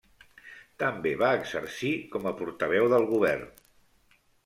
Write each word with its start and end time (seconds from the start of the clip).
També 0.83 1.11
va 1.19 1.29
exercir 1.41 1.93
com 2.17 2.27
a 2.31 2.35
portaveu 2.43 2.91
del 2.97 3.09
govern. 3.15 3.49